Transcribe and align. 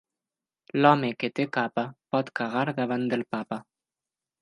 L'home 0.81 1.11
que 1.25 1.29
té 1.41 1.45
capa 1.59 1.85
pot 2.17 2.35
cagar 2.43 2.67
davant 2.83 3.09
del 3.15 3.29
Papa. 3.37 3.65